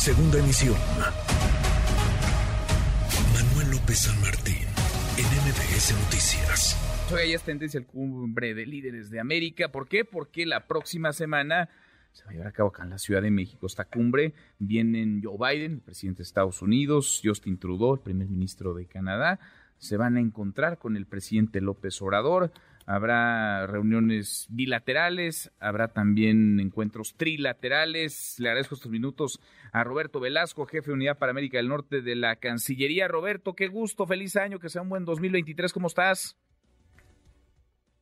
Segunda 0.00 0.38
emisión. 0.38 0.76
Manuel 3.34 3.70
López 3.70 3.98
San 3.98 4.18
Martín, 4.22 4.66
en 5.18 5.26
MBS 5.26 5.92
Noticias. 6.04 7.12
Hoy 7.12 7.34
es 7.34 7.42
tendencia 7.42 7.76
el 7.76 7.84
cumbre 7.84 8.54
de 8.54 8.64
líderes 8.64 9.10
de 9.10 9.20
América. 9.20 9.70
¿Por 9.70 9.88
qué? 9.88 10.06
Porque 10.06 10.46
la 10.46 10.66
próxima 10.66 11.12
semana 11.12 11.68
se 12.12 12.24
va 12.24 12.30
a 12.30 12.32
llevar 12.32 12.48
a 12.48 12.52
cabo 12.52 12.70
acá 12.70 12.84
en 12.84 12.88
la 12.88 12.98
Ciudad 12.98 13.20
de 13.20 13.30
México 13.30 13.66
esta 13.66 13.84
cumbre. 13.84 14.32
Vienen 14.58 15.20
Joe 15.22 15.36
Biden, 15.36 15.72
el 15.72 15.80
presidente 15.82 16.20
de 16.20 16.22
Estados 16.22 16.62
Unidos, 16.62 17.20
Justin 17.22 17.58
Trudeau, 17.58 17.92
el 17.92 18.00
primer 18.00 18.26
ministro 18.26 18.72
de 18.72 18.86
Canadá. 18.86 19.38
Se 19.76 19.98
van 19.98 20.16
a 20.16 20.20
encontrar 20.20 20.78
con 20.78 20.96
el 20.96 21.04
presidente 21.04 21.60
López 21.60 22.00
Obrador 22.00 22.52
habrá 22.90 23.68
reuniones 23.68 24.48
bilaterales, 24.50 25.52
habrá 25.60 25.88
también 25.88 26.58
encuentros 26.58 27.14
trilaterales. 27.14 28.34
Le 28.40 28.48
agradezco 28.48 28.74
estos 28.74 28.90
minutos 28.90 29.40
a 29.72 29.84
Roberto 29.84 30.18
Velasco, 30.18 30.66
jefe 30.66 30.88
de 30.88 30.94
Unidad 30.94 31.16
para 31.16 31.30
América 31.30 31.58
del 31.58 31.68
Norte 31.68 32.02
de 32.02 32.16
la 32.16 32.34
Cancillería. 32.36 33.06
Roberto, 33.06 33.54
qué 33.54 33.68
gusto, 33.68 34.06
feliz 34.06 34.34
año, 34.34 34.58
que 34.58 34.68
sea 34.68 34.82
un 34.82 34.88
buen 34.88 35.04
2023, 35.04 35.72
¿cómo 35.72 35.86
estás? 35.86 36.36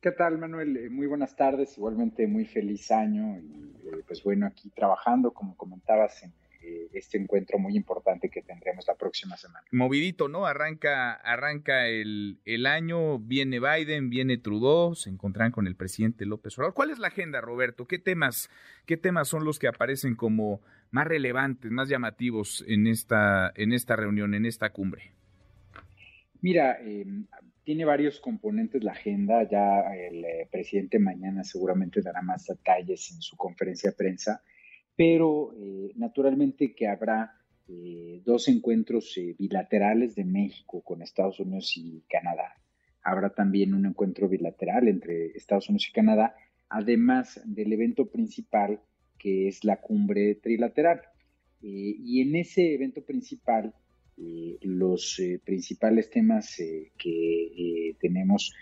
¿Qué 0.01 0.11
tal, 0.11 0.39
Manuel? 0.39 0.75
Eh, 0.75 0.89
muy 0.89 1.05
buenas 1.05 1.35
tardes, 1.35 1.77
igualmente 1.77 2.25
muy 2.25 2.45
feliz 2.45 2.89
año 2.89 3.37
y 3.37 3.75
eh, 3.85 4.03
pues 4.07 4.23
bueno, 4.23 4.47
aquí 4.47 4.71
trabajando, 4.71 5.31
como 5.31 5.55
comentabas, 5.55 6.23
en 6.23 6.33
eh, 6.61 6.89
este 6.93 7.17
encuentro 7.17 7.57
muy 7.57 7.75
importante 7.75 8.29
que 8.29 8.41
tendremos 8.41 8.85
la 8.87 8.95
próxima 8.95 9.37
semana. 9.37 9.65
Movidito, 9.71 10.27
¿no? 10.27 10.45
Arranca, 10.45 11.13
arranca 11.13 11.87
el, 11.87 12.39
el 12.45 12.65
año, 12.65 13.19
viene 13.19 13.59
Biden, 13.59 14.09
viene 14.09 14.37
Trudeau, 14.37 14.95
se 14.95 15.09
encontrarán 15.09 15.51
con 15.51 15.67
el 15.67 15.75
presidente 15.75 16.25
López 16.25 16.57
Obrador. 16.57 16.73
¿Cuál 16.73 16.89
es 16.89 16.99
la 16.99 17.07
agenda, 17.07 17.39
Roberto? 17.39 17.87
¿Qué 17.87 17.97
temas, 17.97 18.49
qué 18.85 18.97
temas 18.97 19.29
son 19.29 19.45
los 19.45 19.57
que 19.57 19.67
aparecen 19.67 20.15
como 20.15 20.61
más 20.91 21.07
relevantes, 21.07 21.71
más 21.71 21.87
llamativos 21.87 22.65
en 22.67 22.87
esta, 22.87 23.51
en 23.55 23.71
esta 23.71 23.95
reunión, 23.95 24.33
en 24.33 24.45
esta 24.45 24.71
cumbre? 24.71 25.13
Mira, 26.41 26.77
em, 26.81 27.25
tiene 27.63 27.85
varios 27.85 28.19
componentes 28.19 28.83
la 28.83 28.93
agenda. 28.93 29.47
Ya 29.49 29.81
el 29.93 30.25
eh, 30.25 30.47
presidente 30.51 30.99
mañana 30.99 31.43
seguramente 31.43 32.01
dará 32.01 32.21
más 32.21 32.45
detalles 32.47 33.11
en 33.11 33.21
su 33.21 33.37
conferencia 33.37 33.91
de 33.91 33.95
prensa 33.95 34.41
pero 34.99 35.53
eh, 35.55 35.93
naturalmente 35.95 36.75
que 36.75 36.85
habrá 36.85 37.33
eh, 37.69 38.21
dos 38.25 38.49
encuentros 38.49 39.17
eh, 39.17 39.33
bilaterales 39.39 40.13
de 40.13 40.25
México 40.25 40.81
con 40.81 41.01
Estados 41.01 41.39
Unidos 41.39 41.71
y 41.77 42.03
Canadá. 42.09 42.57
Habrá 43.01 43.29
también 43.29 43.73
un 43.73 43.85
encuentro 43.85 44.27
bilateral 44.27 44.89
entre 44.89 45.27
Estados 45.27 45.69
Unidos 45.69 45.87
y 45.87 45.93
Canadá, 45.93 46.35
además 46.67 47.39
del 47.45 47.71
evento 47.71 48.07
principal 48.07 48.81
que 49.17 49.47
es 49.47 49.63
la 49.63 49.79
cumbre 49.79 50.35
trilateral. 50.35 50.99
y 51.61 52.21
en 52.21 52.35
ese 52.35 52.73
evento 52.73 53.01
principal, 53.01 53.73
los 54.61 55.21
principales 55.45 56.09
temas 56.09 56.57
que 56.97 57.95
tenemos 58.01 58.53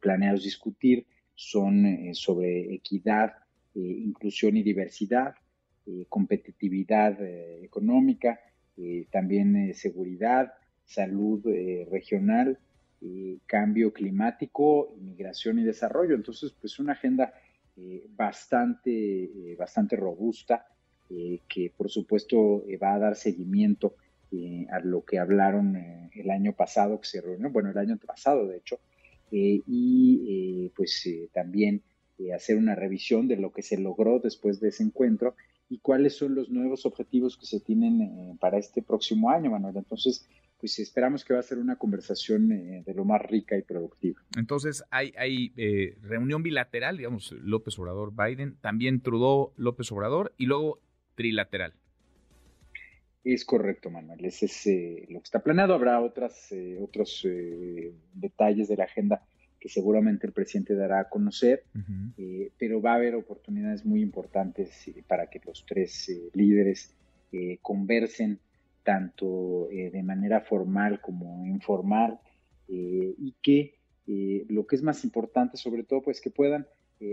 planeados 0.00 0.42
discutir 0.42 1.06
son 1.34 2.14
sobre 2.14 2.74
equidad, 2.74 3.32
inclusión 3.74 4.56
y 4.56 4.62
diversidad, 4.62 5.34
eh, 5.90 6.04
competitividad 6.06 7.18
eh, 7.22 7.64
económica, 7.64 8.38
eh, 8.76 9.06
también 9.10 9.72
seguridad, 9.72 10.52
salud 10.84 11.42
regional, 11.90 12.58
cambio 13.46 13.92
climático, 13.92 14.94
inmigración 14.98 15.58
y 15.58 15.62
desarrollo. 15.64 16.14
Entonces, 16.14 16.54
pues 16.60 16.78
una 16.78 16.92
agenda 16.92 17.32
bastante, 18.16 19.54
bastante 19.58 19.96
robusta 19.96 20.66
que 21.08 21.72
por 21.76 21.90
supuesto 21.90 22.64
va 22.82 22.94
a 22.94 22.98
dar 22.98 23.16
seguimiento 23.16 23.94
a 24.70 24.80
lo 24.80 25.04
que 25.04 25.18
hablaron 25.18 25.76
el 26.14 26.30
año 26.30 26.54
pasado, 26.54 27.00
que 27.00 27.08
se 27.08 27.20
reunió, 27.20 27.50
bueno, 27.50 27.70
el 27.70 27.78
año 27.78 27.98
pasado 27.98 28.46
de 28.46 28.56
hecho, 28.56 28.80
y 29.30 30.70
pues 30.74 31.08
también 31.32 31.82
hacer 32.34 32.56
una 32.56 32.74
revisión 32.74 33.28
de 33.28 33.36
lo 33.36 33.52
que 33.52 33.62
se 33.62 33.78
logró 33.78 34.18
después 34.18 34.60
de 34.60 34.68
ese 34.68 34.82
encuentro 34.82 35.34
y 35.68 35.78
cuáles 35.78 36.16
son 36.16 36.34
los 36.34 36.48
nuevos 36.48 36.86
objetivos 36.86 37.36
que 37.36 37.46
se 37.46 37.60
tienen 37.60 38.00
eh, 38.02 38.36
para 38.40 38.58
este 38.58 38.82
próximo 38.82 39.30
año, 39.30 39.50
Manuel. 39.50 39.76
Entonces, 39.76 40.26
pues 40.58 40.78
esperamos 40.78 41.24
que 41.24 41.34
va 41.34 41.40
a 41.40 41.42
ser 41.42 41.58
una 41.58 41.76
conversación 41.76 42.50
eh, 42.52 42.82
de 42.84 42.94
lo 42.94 43.04
más 43.04 43.22
rica 43.22 43.56
y 43.56 43.62
productiva. 43.62 44.20
Entonces, 44.36 44.82
hay, 44.90 45.12
hay 45.18 45.52
eh, 45.56 45.96
reunión 46.00 46.42
bilateral, 46.42 46.96
digamos, 46.96 47.32
López 47.32 47.78
Obrador, 47.78 48.12
Biden, 48.14 48.56
también 48.60 49.02
Trudeau, 49.02 49.52
López 49.56 49.92
Obrador, 49.92 50.34
y 50.38 50.46
luego 50.46 50.80
trilateral. 51.14 51.74
Es 53.24 53.44
correcto, 53.44 53.90
Manuel. 53.90 54.24
Ese 54.24 54.46
es 54.46 55.10
lo 55.10 55.20
que 55.20 55.24
está 55.24 55.42
planeado. 55.42 55.74
Habrá 55.74 56.00
otras, 56.00 56.48
otros 56.80 57.26
detalles 58.14 58.68
de 58.68 58.76
la 58.76 58.84
agenda 58.84 59.22
que 59.60 59.68
seguramente 59.68 60.26
el 60.26 60.32
presidente 60.32 60.74
dará 60.74 61.00
a 61.00 61.08
conocer, 61.08 61.64
eh, 62.16 62.50
pero 62.58 62.80
va 62.80 62.92
a 62.92 62.96
haber 62.96 63.14
oportunidades 63.14 63.84
muy 63.84 64.02
importantes 64.02 64.86
eh, 64.88 65.02
para 65.06 65.28
que 65.28 65.40
los 65.44 65.64
tres 65.66 66.08
eh, 66.08 66.30
líderes 66.34 66.94
conversen 67.60 68.38
tanto 68.82 69.68
de 69.70 70.02
manera 70.02 70.40
formal 70.40 70.98
como 71.02 71.44
informal 71.44 72.18
y 72.66 73.34
que 73.42 73.74
lo 74.48 74.66
que 74.66 74.76
es 74.76 74.82
más 74.82 75.04
importante 75.04 75.58
sobre 75.58 75.82
todo 75.82 76.00
pues 76.00 76.22
que 76.22 76.30
puedan 76.30 76.66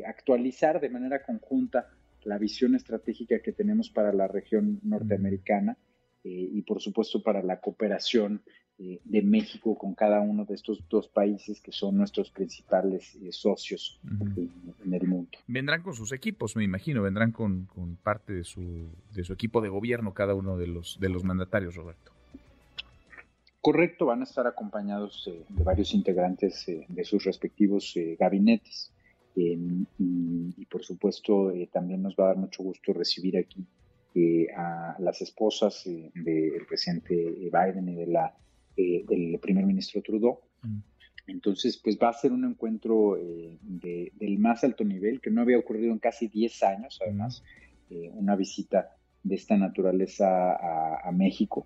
actualizar 0.08 0.80
de 0.80 0.88
manera 0.88 1.22
conjunta 1.22 1.90
la 2.24 2.38
visión 2.38 2.76
estratégica 2.76 3.40
que 3.40 3.52
tenemos 3.52 3.90
para 3.90 4.14
la 4.14 4.30
región 4.30 4.80
norteamericana 4.84 5.78
y 6.24 6.62
por 6.62 6.82
supuesto 6.82 7.22
para 7.22 7.44
la 7.44 7.60
cooperación 7.60 8.42
eh, 8.78 9.00
de 9.06 9.22
México 9.22 9.78
con 9.78 9.96
cada 9.96 10.20
uno 10.20 10.44
de 10.44 10.54
estos 10.54 10.84
dos 10.90 11.08
países 11.08 11.62
que 11.62 11.72
son 11.72 11.96
nuestros 11.96 12.30
principales 12.30 13.16
eh, 13.16 13.32
socios 13.32 14.02
en, 14.04 14.94
el 14.94 15.08
mundo. 15.08 15.30
Vendrán 15.48 15.82
con 15.82 15.94
sus 15.94 16.12
equipos, 16.12 16.58
me 16.58 16.66
imagino, 16.66 17.02
vendrán 17.02 17.32
con, 17.32 17.70
parte 18.04 18.34
de 18.34 18.44
su, 18.44 18.90
de 19.14 19.24
su 19.24 19.32
equipo 19.32 19.62
de 19.62 19.70
gobierno 19.70 20.14
cada 20.14 20.36
uno 20.36 20.58
de 20.58 20.68
los, 20.68 21.00
de 21.00 21.08
los 21.08 21.24
mandatarios, 21.24 21.76
Roberto. 21.76 22.12
Correcto, 23.62 24.08
van 24.08 24.20
a 24.20 24.24
estar 24.26 24.46
acompañados 24.46 25.26
eh, 25.28 25.46
de 25.48 25.64
varios 25.64 25.94
integrantes 25.94 26.66
de 26.66 27.04
sus 27.06 27.24
respectivos 27.24 27.98
gabinetes. 28.20 28.92
Y, 29.38 29.88
y, 30.00 30.66
por 30.66 30.84
supuesto, 30.84 31.54
también 31.72 32.02
nos 32.02 32.18
va 32.18 32.26
a 32.26 32.28
dar 32.28 32.38
mucho 32.38 32.62
gusto 32.62 32.92
recibir 32.92 33.38
aquí 33.38 33.66
a 34.58 34.98
las 35.00 35.22
esposas 35.22 35.84
del 35.86 36.66
presidente 36.68 37.16
Biden 37.52 37.90
y 37.90 37.96
de 37.96 38.08
la 38.08 38.34
eh, 38.78 39.06
del 39.08 39.40
primer 39.40 39.66
ministro 39.66 40.02
Trudeau. 40.02 40.40
Mm. 40.62 40.80
Entonces, 41.28 41.78
pues 41.78 41.98
va 42.02 42.10
a 42.10 42.14
ser 42.14 42.32
un 42.32 42.46
encuentro 42.46 43.18
eh, 43.18 43.58
del 43.62 44.38
más 44.38 44.64
alto 44.64 44.84
nivel, 44.84 45.22
que 45.22 45.32
no 45.32 45.42
había 45.42 45.58
ocurrido 45.58 45.92
en 45.92 46.00
casi 46.00 46.28
10 46.28 46.64
años, 46.64 47.00
además, 47.02 47.44
eh, 47.90 48.12
una 48.14 48.36
visita 48.36 48.96
de 49.24 49.36
esta 49.36 49.58
naturaleza 49.58 50.56
a, 50.56 51.12
México. 51.12 51.66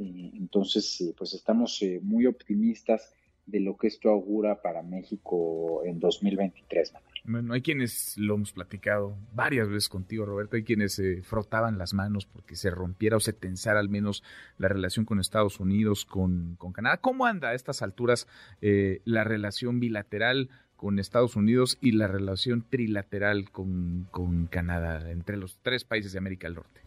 entonces, 0.00 1.14
pues 1.16 1.32
estamos 1.34 1.80
muy 2.02 2.26
optimistas 2.26 3.12
de 3.46 3.60
lo 3.60 3.76
que 3.76 3.86
esto 3.86 4.10
augura 4.10 4.60
para 4.62 4.82
México 4.82 5.82
en 5.84 6.00
2023. 6.00 6.92
Bueno, 7.24 7.54
hay 7.54 7.62
quienes 7.62 8.16
lo 8.16 8.34
hemos 8.34 8.52
platicado 8.52 9.16
varias 9.34 9.68
veces 9.68 9.88
contigo, 9.88 10.24
Roberto, 10.24 10.56
hay 10.56 10.62
quienes 10.62 10.94
se 10.94 11.22
frotaban 11.22 11.78
las 11.78 11.94
manos 11.94 12.26
porque 12.26 12.56
se 12.56 12.70
rompiera 12.70 13.16
o 13.16 13.20
se 13.20 13.32
tensara 13.32 13.80
al 13.80 13.88
menos 13.88 14.22
la 14.58 14.68
relación 14.68 15.04
con 15.04 15.20
Estados 15.20 15.60
Unidos, 15.60 16.04
con, 16.04 16.56
Canadá. 16.72 16.98
¿Cómo 16.98 17.26
anda 17.26 17.50
a 17.50 17.54
estas 17.54 17.82
alturas 17.82 18.26
eh, 18.62 19.00
la 19.04 19.24
relación 19.24 19.80
bilateral 19.80 20.48
con 20.76 20.98
Estados 20.98 21.34
Unidos 21.34 21.76
y 21.80 21.92
la 21.92 22.06
relación 22.06 22.64
trilateral 22.68 23.50
con, 23.50 24.08
Canadá 24.50 25.10
entre 25.10 25.36
los 25.36 25.58
tres 25.62 25.84
países 25.84 26.12
de 26.12 26.18
América 26.18 26.46
del 26.46 26.54
Norte? 26.56 26.80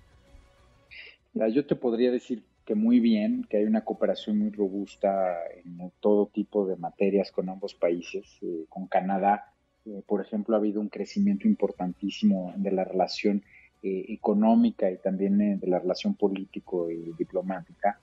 yo 1.53 1.65
te 1.65 1.75
podría 1.75 2.11
decir 2.11 2.43
que 2.65 2.75
muy 2.75 2.99
bien, 2.99 3.45
que 3.49 3.57
hay 3.57 3.63
una 3.63 3.83
cooperación 3.83 4.37
muy 4.37 4.51
robusta 4.51 5.37
en 5.63 5.91
todo 5.99 6.27
tipo 6.27 6.67
de 6.67 6.75
materias 6.75 7.31
con 7.31 7.49
ambos 7.49 7.73
países, 7.73 8.25
eh, 8.41 8.65
con 8.69 8.87
Canadá 8.87 9.51
eh, 9.85 10.03
por 10.05 10.21
ejemplo, 10.21 10.55
ha 10.55 10.59
habido 10.59 10.79
un 10.79 10.89
crecimiento 10.89 11.47
importantísimo 11.47 12.53
de 12.55 12.71
la 12.71 12.83
relación 12.83 13.43
eh, 13.81 14.05
económica 14.09 14.91
y 14.91 14.97
también 14.97 15.41
eh, 15.41 15.57
de 15.59 15.67
la 15.67 15.79
relación 15.79 16.15
político 16.15 16.89
y 16.89 17.13
diplomática. 17.17 17.99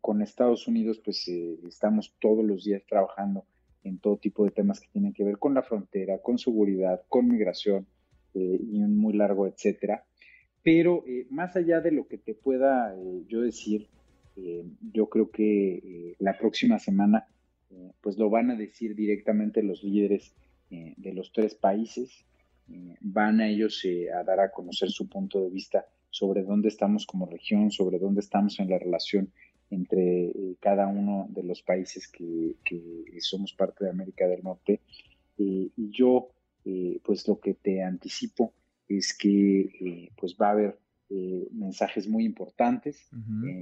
Con 0.00 0.22
Estados 0.22 0.66
Unidos, 0.66 1.00
pues 1.04 1.28
estamos 1.28 2.16
todos 2.18 2.44
los 2.44 2.64
días 2.64 2.82
trabajando 2.88 3.44
en 3.84 3.98
todo 3.98 4.16
tipo 4.16 4.44
de 4.44 4.50
temas 4.50 4.80
que 4.80 4.88
tienen 4.88 5.12
que 5.12 5.22
ver 5.22 5.38
con 5.38 5.54
la 5.54 5.62
frontera, 5.62 6.18
con 6.18 6.38
seguridad, 6.38 7.02
con 7.08 7.28
migración 7.28 7.86
y 8.34 8.82
un 8.82 8.98
muy 8.98 9.12
largo 9.12 9.46
etcétera. 9.46 10.04
Pero 10.62 11.04
más 11.30 11.54
allá 11.54 11.80
de 11.80 11.92
lo 11.92 12.08
que 12.08 12.18
te 12.18 12.34
pueda 12.34 12.96
yo 13.28 13.42
decir, 13.42 13.86
yo 14.92 15.08
creo 15.08 15.30
que 15.30 16.16
la 16.18 16.36
próxima 16.36 16.80
semana 16.80 17.28
pues 18.00 18.18
lo 18.18 18.28
van 18.28 18.50
a 18.50 18.56
decir 18.56 18.96
directamente 18.96 19.62
los 19.62 19.84
líderes 19.84 20.34
eh, 20.70 20.94
de 20.96 21.12
los 21.12 21.32
tres 21.32 21.54
países. 21.54 22.24
Eh, 22.68 22.96
van 23.00 23.40
a 23.40 23.48
ellos 23.48 23.84
eh, 23.84 24.10
a 24.10 24.24
dar 24.24 24.40
a 24.40 24.50
conocer 24.50 24.90
su 24.90 25.08
punto 25.08 25.40
de 25.40 25.50
vista 25.50 25.86
sobre 26.10 26.42
dónde 26.42 26.68
estamos 26.68 27.06
como 27.06 27.26
región, 27.26 27.70
sobre 27.70 28.00
dónde 28.00 28.20
estamos 28.20 28.58
en 28.58 28.70
la 28.70 28.78
relación 28.78 29.30
entre 29.70 30.32
cada 30.60 30.86
uno 30.86 31.26
de 31.30 31.42
los 31.42 31.62
países 31.62 32.08
que, 32.08 32.54
somos 33.20 33.52
parte 33.52 33.84
de 33.84 33.90
América 33.90 34.26
del 34.26 34.42
Norte. 34.42 34.80
y 35.36 35.90
yo, 35.90 36.30
pues 37.02 37.26
lo 37.26 37.40
que 37.40 37.54
te 37.54 37.82
anticipo 37.82 38.52
es 38.88 39.12
que 39.16 40.08
pues 40.16 40.36
va 40.40 40.48
a 40.48 40.52
haber 40.52 40.78
mensajes 41.50 42.06
muy 42.06 42.24
importantes 42.24 43.08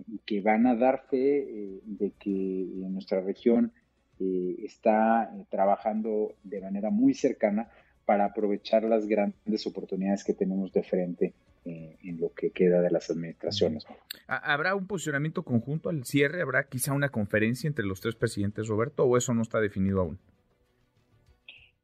y 0.07 0.19
que 0.27 0.43
van 0.43 0.67
a 0.67 0.77
dar 0.77 1.07
fe 1.09 1.81
de 1.85 2.13
que 2.19 2.67
nuestra 2.91 3.23
región 3.23 3.73
está 4.19 5.31
trabajando 5.51 6.35
de 6.43 6.61
manera 6.61 6.91
muy 6.91 7.15
cercana 7.15 7.69
para 8.05 8.27
aprovechar 8.27 8.83
las 8.85 9.07
grandes 9.07 9.67
oportunidades 9.67 10.25
que 10.25 10.35
tenemos 10.35 10.73
de 10.73 10.83
frente 10.83 11.35
eh, 11.65 11.97
en 12.03 12.21
lo 12.21 12.33
que 12.35 12.51
queda 12.51 12.83
de 12.83 12.91
las 12.91 13.11
administraciones. 13.11 13.87
¿Habrá 14.27 14.75
un 14.75 14.87
posicionamiento 14.87 15.43
conjunto 15.45 15.89
al 15.89 16.05
cierre? 16.05 16.43
¿Habrá 16.43 16.69
quizá 16.69 16.93
una 16.93 17.09
conferencia 17.09 17.69
entre 17.69 17.87
los 17.87 18.01
tres 18.01 18.15
presidentes, 18.15 18.69
Roberto, 18.69 19.05
o 19.05 19.17
eso 19.17 19.33
no 19.33 19.43
está 19.43 19.61
definido 19.61 20.01
aún? 20.01 20.19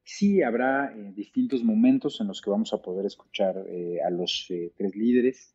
Sí, 0.04 0.42
habrá 0.42 0.92
eh, 0.92 1.12
distintos 1.14 1.64
momentos 1.64 2.20
en 2.20 2.26
los 2.26 2.42
que 2.42 2.50
vamos 2.50 2.74
a 2.74 2.82
poder 2.82 3.06
escuchar 3.06 3.56
eh, 3.68 4.02
a 4.04 4.10
los 4.10 4.52
tres 4.76 4.94
líderes. 4.94 5.54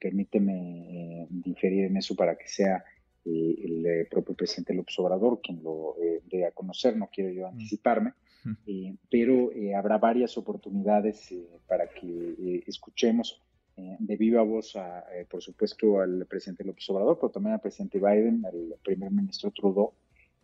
permíteme 0.00 1.26
diferir 1.30 1.84
en 1.84 1.96
eso 1.96 2.14
para 2.14 2.36
que 2.36 2.48
sea 2.48 2.84
el 3.24 4.06
propio 4.10 4.34
presidente 4.34 4.74
López 4.74 4.98
Obrador 4.98 5.40
quien 5.42 5.62
lo 5.62 5.96
dé 6.30 6.46
a 6.46 6.50
conocer, 6.52 6.96
no 6.96 7.08
quiero 7.12 7.30
yo 7.30 7.46
anticiparme. 7.46 8.12
Eh, 8.66 8.96
pero 9.08 9.52
eh, 9.52 9.74
habrá 9.74 9.98
varias 9.98 10.36
oportunidades 10.36 11.30
eh, 11.30 11.46
para 11.68 11.88
que 11.88 12.64
escuchemos 12.66 13.40
de 13.74 14.16
viva 14.16 14.42
voz, 14.42 14.76
a, 14.76 15.04
por 15.30 15.40
supuesto, 15.40 16.00
al 16.00 16.26
presidente 16.26 16.62
López 16.62 16.90
Obrador, 16.90 17.18
pero 17.18 17.30
también 17.30 17.54
al 17.54 17.60
presidente 17.60 17.98
Biden, 17.98 18.44
al 18.44 18.74
primer 18.84 19.10
ministro 19.10 19.50
Trudeau, 19.50 19.94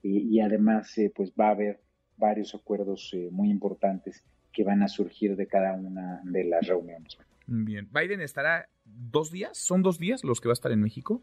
y 0.03 0.41
además 0.41 0.95
pues 1.15 1.33
va 1.39 1.49
a 1.49 1.51
haber 1.51 1.79
varios 2.17 2.55
acuerdos 2.55 3.15
muy 3.31 3.51
importantes 3.51 4.25
que 4.51 4.65
van 4.65 4.83
a 4.83 4.89
surgir 4.89 5.37
de 5.37 5.47
cada 5.47 5.75
una 5.75 6.23
de 6.25 6.45
las 6.45 6.67
reuniones. 6.67 7.19
Bien, 7.47 7.87
Biden 7.93 8.23
estará 8.23 8.69
dos 8.85 9.31
días, 9.31 9.59
¿son 9.59 9.83
dos 9.83 9.99
días 9.99 10.25
los 10.25 10.41
que 10.41 10.49
va 10.49 10.53
a 10.53 10.55
estar 10.55 10.73
en 10.73 10.81
México? 10.81 11.23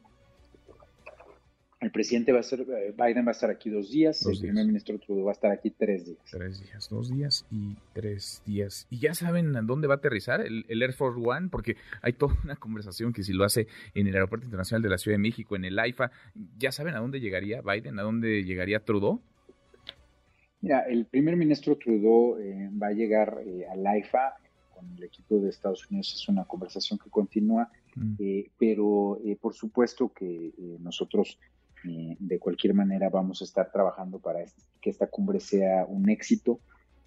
El 1.85 1.91
presidente 1.91 2.31
va 2.31 2.39
a 2.39 2.43
ser, 2.43 2.61
eh, 2.61 2.95
Biden 2.97 3.27
va 3.27 3.29
a 3.29 3.31
estar 3.33 3.51
aquí 3.51 3.69
dos 3.69 3.91
días, 3.91 4.25
el 4.25 4.39
primer 4.39 4.65
ministro 4.65 4.97
Trudeau 4.97 5.25
va 5.25 5.33
a 5.33 5.33
estar 5.33 5.51
aquí 5.51 5.69
tres 5.69 6.03
días. 6.03 6.17
Tres 6.31 6.59
días, 6.59 6.89
dos 6.89 7.15
días 7.15 7.45
y 7.51 7.75
tres 7.93 8.41
días. 8.43 8.87
¿Y 8.89 8.97
ya 8.97 9.13
saben 9.13 9.55
a 9.55 9.61
dónde 9.61 9.87
va 9.87 9.93
a 9.93 9.97
aterrizar 9.97 10.41
el, 10.41 10.65
Air 10.67 10.93
Force 10.93 11.21
One? 11.23 11.49
Porque 11.51 11.75
hay 12.01 12.13
toda 12.13 12.35
una 12.43 12.55
conversación 12.55 13.13
que 13.13 13.21
si 13.21 13.33
lo 13.33 13.43
hace 13.43 13.67
en 13.93 14.07
el 14.07 14.15
Aeropuerto 14.15 14.45
Internacional 14.45 14.81
de 14.81 14.89
la 14.89 14.97
Ciudad 14.97 15.13
de 15.13 15.21
México, 15.21 15.55
en 15.55 15.63
el 15.63 15.77
AIFA, 15.77 16.09
¿ya 16.57 16.71
saben 16.71 16.95
a 16.95 16.99
dónde 17.01 17.19
llegaría 17.19 17.61
Biden? 17.61 17.99
¿A 17.99 18.01
dónde 18.01 18.43
llegaría 18.43 18.79
Trudeau? 18.79 19.21
Mira, 20.61 20.79
el 20.89 21.05
primer 21.05 21.35
ministro 21.35 21.77
Trudeau 21.77 22.39
eh, 22.39 22.67
va 22.81 22.87
a 22.87 22.93
llegar 22.93 23.43
eh, 23.45 23.67
al 23.71 23.85
AIFA 23.85 24.37
con 24.73 24.91
el 24.97 25.03
equipo 25.03 25.37
de 25.37 25.51
Estados 25.51 25.85
Unidos. 25.91 26.15
Es 26.15 26.27
una 26.29 26.45
conversación 26.45 26.97
que 26.97 27.11
continúa, 27.11 27.69
mm. 27.93 28.15
pero 28.57 29.19
por 29.39 29.53
supuesto 29.53 30.11
que 30.11 30.51
nosotros 30.79 31.37
eh, 31.87 32.15
de 32.19 32.39
cualquier 32.39 32.73
manera 32.73 33.09
vamos 33.09 33.41
a 33.41 33.45
estar 33.45 33.71
trabajando 33.71 34.19
para 34.19 34.43
que 34.81 34.89
esta 34.89 35.07
cumbre 35.07 35.39
sea 35.39 35.85
un 35.85 36.09
éxito, 36.09 36.59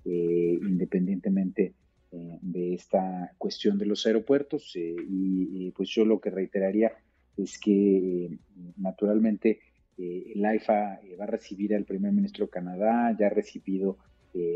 eh, 0.05 0.59
independientemente 0.63 1.75
eh, 2.13 2.39
de 2.41 2.75
esta 2.75 3.33
cuestión 3.39 3.77
de 3.79 3.87
los 3.87 4.07
aeropuertos. 4.07 4.73
Y, 4.77 5.71
pues 5.73 5.91
yo 5.91 6.05
lo 6.05 6.21
que 6.21 6.31
reiteraría 6.31 6.93
es 7.37 7.59
que 7.59 8.37
naturalmente 8.77 9.61
el 9.97 10.45
AIFA 10.45 11.01
va 11.21 11.25
a 11.25 11.27
recibir 11.27 11.75
al 11.75 11.85
primer 11.85 12.13
ministro 12.13 12.47
de 12.47 12.51
Canadá, 12.51 13.17
ya 13.19 13.27
ha 13.27 13.31
recibido 13.31 13.99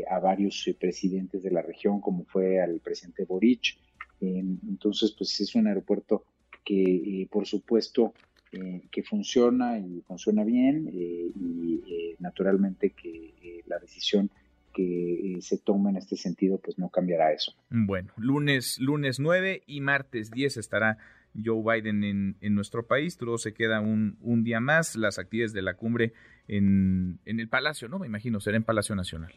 a 0.09 0.19
varios 0.19 0.69
presidentes 0.79 1.43
de 1.43 1.51
la 1.51 1.61
región, 1.61 2.01
como 2.01 2.25
fue 2.25 2.61
al 2.61 2.79
presidente 2.79 3.25
Boric. 3.25 3.77
entonces, 4.19 5.13
pues 5.17 5.39
es 5.39 5.55
un 5.55 5.67
aeropuerto 5.67 6.25
que, 6.65 7.27
por 7.31 7.45
supuesto, 7.45 8.13
eh, 8.53 8.83
que 8.91 9.03
funciona 9.03 9.79
y 9.79 10.01
funciona 10.01 10.43
bien 10.43 10.87
eh, 10.93 11.31
y 11.35 11.81
eh, 11.87 12.15
naturalmente 12.19 12.91
que 12.91 13.63
la 13.65 13.79
decisión 13.79 14.29
que 14.73 15.37
se 15.41 15.57
tome 15.57 15.91
en 15.91 15.97
este 15.97 16.17
sentido 16.17 16.59
pues 16.59 16.77
no 16.77 16.89
cambiará 16.89 17.31
eso. 17.31 17.53
Bueno, 17.69 18.11
lunes, 18.17 18.79
lunes 18.79 19.19
9 19.19 19.63
y 19.65 19.81
martes 19.81 20.31
10 20.31 20.57
estará 20.57 20.97
Joe 21.43 21.63
Biden 21.63 22.03
en, 22.03 22.35
en 22.41 22.55
nuestro 22.55 22.85
país. 22.85 23.17
Todo 23.17 23.37
se 23.37 23.53
queda 23.53 23.81
un, 23.81 24.17
un, 24.21 24.43
día 24.43 24.59
más. 24.59 24.95
Las 24.95 25.19
actividades 25.19 25.53
de 25.53 25.61
la 25.61 25.75
cumbre 25.75 26.13
en, 26.47 27.19
en 27.25 27.39
el 27.39 27.49
Palacio, 27.49 27.87
¿no? 27.87 27.99
Me 27.99 28.07
imagino, 28.07 28.39
será 28.39 28.57
en 28.57 28.63
Palacio 28.63 28.95
Nacional. 28.95 29.33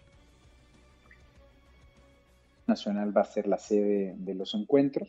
Nacional 2.67 3.17
va 3.17 3.23
a 3.23 3.25
ser 3.25 3.47
la 3.47 3.59
sede 3.59 4.15
de 4.19 4.35
los 4.35 4.55
encuentros. 4.55 5.09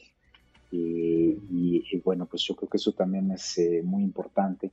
Eh, 0.72 1.38
y, 1.50 2.02
bueno, 2.04 2.26
pues 2.26 2.44
yo 2.44 2.56
creo 2.56 2.70
que 2.70 2.78
eso 2.78 2.94
también 2.94 3.32
es 3.32 3.58
eh, 3.58 3.82
muy 3.84 4.04
importante 4.04 4.72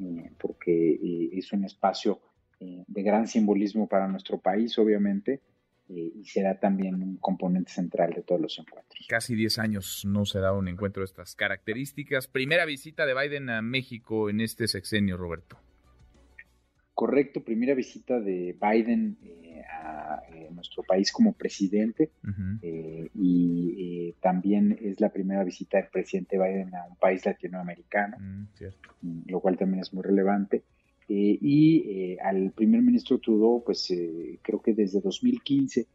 eh, 0.00 0.30
porque 0.38 1.30
es 1.32 1.52
un 1.52 1.64
espacio 1.64 2.20
de 2.86 3.02
gran 3.02 3.26
simbolismo 3.26 3.86
para 3.86 4.08
nuestro 4.08 4.38
país, 4.38 4.78
obviamente, 4.78 5.42
y 5.86 6.24
será 6.24 6.58
también 6.58 6.94
un 6.94 7.16
componente 7.18 7.70
central 7.70 8.14
de 8.14 8.22
todos 8.22 8.40
los 8.40 8.58
encuentros. 8.58 9.06
Casi 9.06 9.34
10 9.34 9.58
años 9.58 10.02
no 10.06 10.24
se 10.24 10.38
da 10.38 10.54
un 10.54 10.68
encuentro 10.68 11.02
de 11.02 11.06
estas 11.06 11.34
características. 11.34 12.26
Primera 12.26 12.64
visita 12.64 13.04
de 13.04 13.12
Biden 13.12 13.50
a 13.50 13.60
México 13.60 14.30
en 14.30 14.40
este 14.40 14.66
sexenio, 14.66 15.18
Roberto. 15.18 15.58
Correcto, 16.94 17.44
primera 17.44 17.74
visita 17.74 18.18
de 18.18 18.56
Biden 18.58 19.18
nuestro 20.64 20.82
país 20.82 21.12
como 21.12 21.34
presidente 21.34 22.10
eh, 22.62 23.08
y 23.14 24.08
eh, 24.08 24.14
también 24.20 24.78
es 24.80 25.00
la 25.00 25.10
primera 25.10 25.44
visita 25.44 25.76
del 25.76 25.88
presidente 25.88 26.38
Biden 26.38 26.74
a 26.74 26.86
un 26.88 26.96
país 26.96 27.24
latinoamericano, 27.26 28.16
mm, 28.18 28.46
mm, 29.02 29.22
lo 29.26 29.40
cual 29.40 29.58
también 29.58 29.82
es 29.82 29.92
muy 29.92 30.02
relevante. 30.02 30.64
Eh, 31.06 31.38
y 31.40 32.16
al 32.18 32.52
primer 32.52 32.80
ministro 32.80 33.18
Trudeau, 33.18 33.62
pues 33.64 33.92
creo 34.42 34.62
que 34.62 34.72
desde 34.72 35.00
2015 35.00 35.86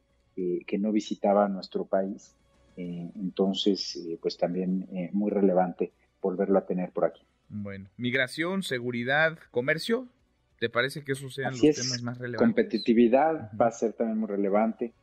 que 0.66 0.78
no 0.78 0.92
visitaba 0.94 1.50
nuestro 1.50 1.86
país, 1.86 2.36
entonces 2.78 4.08
pues 4.22 4.38
también 4.38 4.88
muy 5.12 5.32
relevante 5.32 5.92
volverlo 6.22 6.60
a 6.60 6.66
tener 6.66 6.92
por 6.92 7.06
aquí. 7.06 7.24
Bueno, 7.50 7.90
migración, 7.98 8.62
seguridad, 8.62 9.38
comercio, 9.52 10.08
¿Te 10.60 10.70
parece 10.70 11.04
que 11.04 11.14
esos 11.14 11.34
sean 11.34 11.52
los 11.52 11.62
temas 11.62 12.04
más 12.04 12.18
relevantes? 12.18 12.46
Competitividad 12.48 13.52
va 13.60 13.68
a 13.68 13.72
ser 13.72 13.94
también 13.94 14.18
muy 14.20 14.28
relevante. 14.28 14.94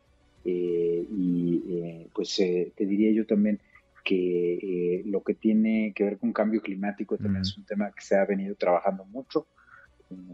Eh, 0.48 1.04
y 1.10 1.62
eh, 1.68 2.08
pues 2.14 2.38
eh, 2.38 2.72
te 2.76 2.86
diría 2.86 3.10
yo 3.10 3.26
también 3.26 3.58
que 4.04 5.02
lo 5.06 5.24
que 5.24 5.34
tiene 5.34 5.92
que 5.92 6.04
ver 6.04 6.18
con 6.18 6.32
cambio 6.32 6.62
climático 6.62 7.16
también 7.18 7.42
es 7.42 7.58
un 7.58 7.64
tema 7.64 7.90
que 7.90 8.00
se 8.02 8.16
ha 8.16 8.24
venido 8.24 8.54
trabajando 8.54 9.04
mucho. 9.04 9.48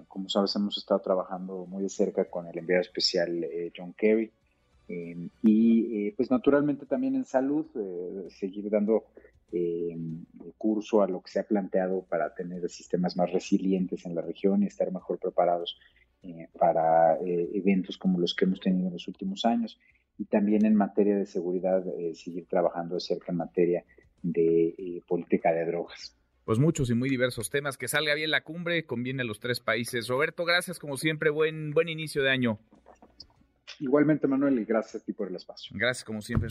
como 0.08 0.28
sabes, 0.28 0.54
hemos 0.56 0.76
estado 0.76 1.00
trabajando 1.00 1.64
muy 1.64 1.82
de 1.84 1.88
cerca 1.88 2.26
con 2.26 2.46
el 2.46 2.58
enviado 2.58 2.82
especial 2.82 3.46
John 3.74 3.94
Kerry. 3.94 4.30
y 5.42 6.10
pues 6.10 6.30
naturalmente 6.30 6.84
también 6.84 7.14
en 7.14 7.24
salud, 7.24 7.64
seguir 8.28 8.68
dando 8.68 9.06
eh, 9.52 9.96
curso 10.58 11.02
a 11.02 11.08
lo 11.08 11.20
que 11.22 11.30
se 11.30 11.40
ha 11.40 11.44
planteado 11.44 12.04
para 12.08 12.34
tener 12.34 12.68
sistemas 12.68 13.16
más 13.16 13.30
resilientes 13.30 14.06
en 14.06 14.14
la 14.14 14.22
región 14.22 14.62
y 14.62 14.66
estar 14.66 14.90
mejor 14.92 15.18
preparados 15.18 15.78
eh, 16.22 16.48
para 16.56 17.16
eh, 17.16 17.50
eventos 17.54 17.98
como 17.98 18.20
los 18.20 18.34
que 18.34 18.44
hemos 18.44 18.60
tenido 18.60 18.86
en 18.86 18.92
los 18.92 19.08
últimos 19.08 19.44
años. 19.44 19.78
Y 20.18 20.26
también 20.26 20.64
en 20.64 20.76
materia 20.76 21.16
de 21.16 21.26
seguridad, 21.26 21.84
eh, 21.98 22.14
seguir 22.14 22.46
trabajando 22.46 22.94
de 22.94 23.00
cerca 23.00 23.32
en 23.32 23.38
materia 23.38 23.84
de 24.22 25.02
política 25.08 25.52
de 25.52 25.66
drogas. 25.66 26.16
Pues 26.44 26.60
muchos 26.60 26.90
y 26.90 26.94
muy 26.94 27.08
diversos 27.08 27.50
temas. 27.50 27.76
Que 27.76 27.88
salga 27.88 28.14
bien 28.14 28.30
la 28.30 28.44
cumbre, 28.44 28.86
conviene 28.86 29.22
a 29.22 29.24
los 29.24 29.40
tres 29.40 29.58
países. 29.58 30.06
Roberto, 30.06 30.44
gracias 30.44 30.78
como 30.78 30.96
siempre. 30.96 31.30
Buen, 31.30 31.72
buen 31.72 31.88
inicio 31.88 32.22
de 32.22 32.30
año. 32.30 32.60
Igualmente, 33.80 34.28
Manuel, 34.28 34.60
y 34.60 34.64
gracias 34.64 35.02
a 35.02 35.04
ti 35.04 35.12
por 35.12 35.26
el 35.26 35.34
espacio. 35.34 35.74
Gracias 35.76 36.04
como 36.04 36.20
siempre 36.22 36.50